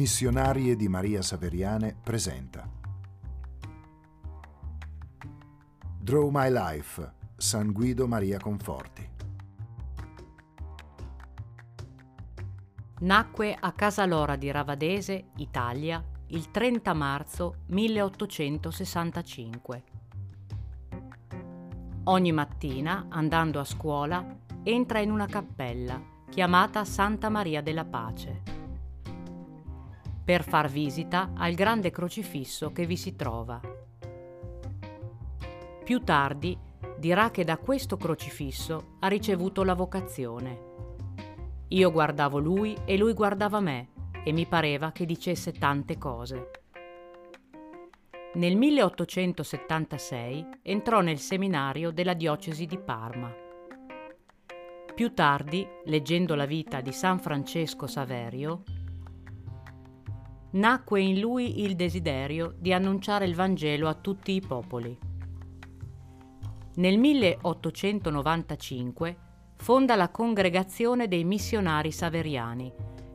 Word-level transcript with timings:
Missionarie 0.00 0.76
di 0.76 0.88
Maria 0.88 1.20
Saveriane 1.20 1.94
presenta 2.02 2.66
Draw 5.98 6.30
My 6.32 6.50
Life, 6.50 7.12
San 7.36 7.70
Guido 7.70 8.06
Maria 8.06 8.38
Conforti. 8.38 9.06
Nacque 13.00 13.54
a 13.60 13.72
Casalora 13.72 14.36
di 14.36 14.50
Ravadese, 14.50 15.32
Italia, 15.36 16.02
il 16.28 16.50
30 16.50 16.94
marzo 16.94 17.56
1865. 17.66 19.84
Ogni 22.04 22.32
mattina, 22.32 23.04
andando 23.10 23.60
a 23.60 23.64
scuola, 23.64 24.24
entra 24.62 25.00
in 25.00 25.10
una 25.10 25.26
cappella 25.26 26.02
chiamata 26.30 26.86
Santa 26.86 27.28
Maria 27.28 27.60
della 27.60 27.84
Pace 27.84 28.59
per 30.30 30.44
far 30.44 30.70
visita 30.70 31.32
al 31.34 31.54
grande 31.54 31.90
crocifisso 31.90 32.70
che 32.70 32.86
vi 32.86 32.96
si 32.96 33.16
trova. 33.16 33.60
Più 35.82 36.04
tardi 36.04 36.56
dirà 36.98 37.32
che 37.32 37.42
da 37.42 37.56
questo 37.56 37.96
crocifisso 37.96 38.98
ha 39.00 39.08
ricevuto 39.08 39.64
la 39.64 39.74
vocazione. 39.74 40.68
Io 41.66 41.90
guardavo 41.90 42.38
lui 42.38 42.76
e 42.84 42.96
lui 42.96 43.12
guardava 43.12 43.58
me 43.58 43.88
e 44.22 44.30
mi 44.30 44.46
pareva 44.46 44.92
che 44.92 45.04
dicesse 45.04 45.50
tante 45.50 45.98
cose. 45.98 46.50
Nel 48.34 48.54
1876 48.54 50.46
entrò 50.62 51.00
nel 51.00 51.18
seminario 51.18 51.90
della 51.90 52.14
diocesi 52.14 52.66
di 52.66 52.78
Parma. 52.78 53.34
Più 54.94 55.12
tardi, 55.12 55.66
leggendo 55.86 56.36
la 56.36 56.46
vita 56.46 56.80
di 56.80 56.92
San 56.92 57.18
Francesco 57.18 57.88
Saverio, 57.88 58.62
nacque 60.52 61.00
in 61.00 61.20
lui 61.20 61.62
il 61.62 61.76
desiderio 61.76 62.54
di 62.58 62.72
annunciare 62.72 63.24
il 63.24 63.36
Vangelo 63.36 63.86
a 63.88 63.94
tutti 63.94 64.32
i 64.32 64.40
popoli. 64.40 64.98
Nel 66.74 66.98
1895 66.98 69.16
fonda 69.56 69.94
la 69.94 70.08
Congregazione 70.08 71.06
dei 71.06 71.22
Missionari 71.24 71.92
Saveriani, 71.92 72.72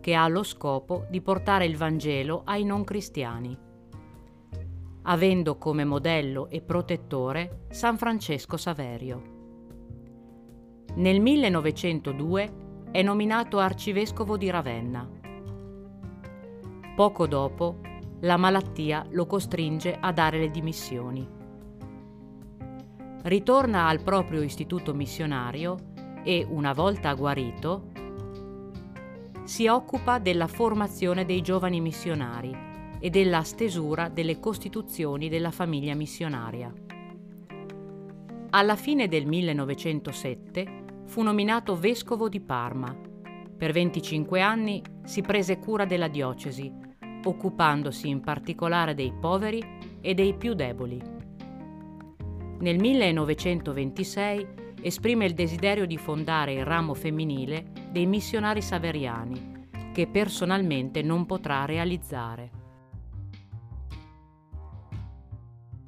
che 0.00 0.14
ha 0.14 0.26
lo 0.28 0.42
scopo 0.42 1.04
di 1.10 1.20
portare 1.20 1.66
il 1.66 1.76
Vangelo 1.76 2.40
ai 2.44 2.64
non 2.64 2.82
cristiani, 2.84 3.54
avendo 5.02 5.58
come 5.58 5.84
modello 5.84 6.48
e 6.48 6.62
protettore 6.62 7.66
San 7.68 7.98
Francesco 7.98 8.56
Saverio. 8.56 9.36
Nel 10.94 11.20
1902 11.20 12.52
è 12.90 13.02
nominato 13.02 13.58
arcivescovo 13.58 14.38
di 14.38 14.48
Ravenna 14.50 15.17
Poco 16.98 17.28
dopo, 17.28 17.76
la 18.22 18.36
malattia 18.36 19.06
lo 19.10 19.24
costringe 19.24 19.96
a 20.00 20.10
dare 20.10 20.40
le 20.40 20.50
dimissioni. 20.50 21.24
Ritorna 23.22 23.86
al 23.86 24.02
proprio 24.02 24.42
istituto 24.42 24.92
missionario 24.94 25.76
e, 26.24 26.44
una 26.48 26.72
volta 26.72 27.14
guarito, 27.14 27.92
si 29.44 29.68
occupa 29.68 30.18
della 30.18 30.48
formazione 30.48 31.24
dei 31.24 31.40
giovani 31.40 31.80
missionari 31.80 32.52
e 32.98 33.10
della 33.10 33.42
stesura 33.42 34.08
delle 34.08 34.40
costituzioni 34.40 35.28
della 35.28 35.52
famiglia 35.52 35.94
missionaria. 35.94 36.74
Alla 38.50 38.74
fine 38.74 39.06
del 39.06 39.24
1907 39.24 40.84
fu 41.04 41.22
nominato 41.22 41.76
vescovo 41.76 42.28
di 42.28 42.40
Parma. 42.40 42.92
Per 43.56 43.70
25 43.70 44.40
anni 44.40 44.82
si 45.04 45.22
prese 45.22 45.60
cura 45.60 45.84
della 45.84 46.08
diocesi 46.08 46.86
occupandosi 47.24 48.08
in 48.08 48.20
particolare 48.20 48.94
dei 48.94 49.12
poveri 49.12 49.62
e 50.00 50.14
dei 50.14 50.34
più 50.34 50.54
deboli. 50.54 51.00
Nel 52.60 52.78
1926 52.78 54.46
esprime 54.80 55.26
il 55.26 55.34
desiderio 55.34 55.86
di 55.86 55.96
fondare 55.96 56.54
il 56.54 56.64
ramo 56.64 56.94
femminile 56.94 57.72
dei 57.90 58.06
missionari 58.06 58.62
saveriani, 58.62 59.66
che 59.92 60.06
personalmente 60.06 61.02
non 61.02 61.26
potrà 61.26 61.64
realizzare. 61.64 62.50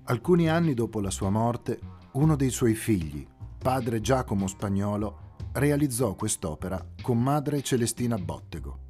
Alcuni 0.05 0.49
anni 0.49 0.75
dopo 0.75 1.01
la 1.01 1.11
sua 1.11 1.31
morte, 1.31 1.79
uno 2.13 2.35
dei 2.35 2.51
suoi 2.51 2.75
figli, 2.75 3.25
padre 3.59 4.01
Giacomo 4.01 4.49
Spagnolo, 4.49 5.29
realizzò 5.53 6.15
quest'opera 6.15 6.85
con 7.01 7.21
madre 7.21 7.63
Celestina 7.63 8.17
Bottego 8.17 8.89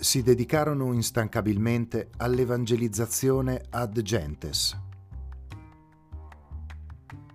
si 0.00 0.22
dedicarono 0.22 0.94
instancabilmente 0.94 2.08
all'evangelizzazione 2.16 3.60
ad 3.68 4.00
gentes. 4.00 4.78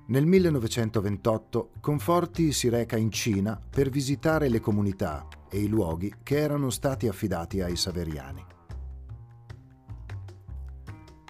Nel 0.08 0.26
1928 0.26 1.72
Conforti 1.80 2.52
si 2.52 2.70
reca 2.70 2.98
in 2.98 3.12
Cina 3.12 3.60
per 3.70 3.90
visitare 3.90 4.50
le 4.50 4.60
comunità 4.60 5.28
e 5.50 5.60
i 5.60 5.68
luoghi 5.68 6.14
che 6.24 6.38
erano 6.38 6.70
stati 6.72 7.08
affidati 7.08 7.62
ai 7.62 7.76
Saveriani. 7.76 8.44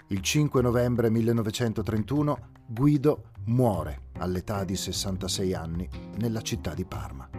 Il 0.08 0.22
5 0.22 0.62
novembre 0.62 1.10
1931 1.10 2.52
Guido 2.66 3.32
muore 3.46 4.04
all'età 4.20 4.64
di 4.64 4.76
66 4.76 5.54
anni 5.54 5.88
nella 6.18 6.42
città 6.42 6.74
di 6.74 6.86
Parma 6.86 7.35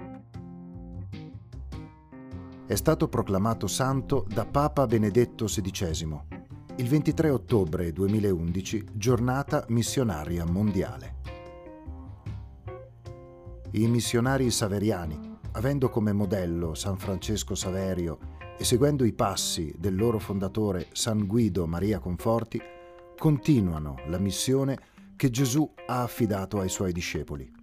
è 2.67 2.75
stato 2.75 3.09
proclamato 3.09 3.67
santo 3.69 4.27
da 4.29 4.45
Papa 4.45 4.87
Benedetto 4.87 5.45
XVI 5.45 6.45
il 6.79 6.89
23 6.89 7.31
ottobre 7.31 7.91
2011, 7.91 8.85
giornata 8.93 9.65
missionaria 9.69 10.45
mondiale. 10.45 11.15
I 13.71 13.87
missionari 13.87 14.51
saveriani, 14.51 15.39
avendo 15.53 15.89
come 15.89 16.13
modello 16.13 16.75
San 16.75 16.99
Francesco 16.99 17.55
Saverio 17.55 18.19
e 18.59 18.65
seguendo 18.65 19.05
i 19.05 19.15
passi 19.15 19.75
del 19.79 19.97
loro 19.97 20.19
fondatore 20.19 20.89
San 20.93 21.27
Guido 21.27 21.67
Maria 21.67 21.99
Conforti, 21.99 22.61
continuano 23.17 23.97
la 24.09 24.19
missione 24.19 24.79
che 25.17 25.31
Gesù 25.31 25.73
ha 25.87 26.03
affidato 26.03 26.61
ai 26.61 26.69
suoi 26.69 26.93
discepoli 26.93 27.56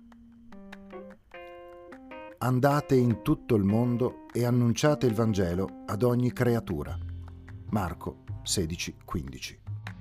andate 2.43 2.95
in 2.95 3.21
tutto 3.21 3.55
il 3.55 3.63
mondo 3.63 4.25
e 4.33 4.43
annunciate 4.43 5.05
il 5.05 5.13
Vangelo 5.13 5.83
ad 5.85 6.03
ogni 6.03 6.33
creatura. 6.33 6.97
Marco 7.69 8.23
16:15 8.43 9.92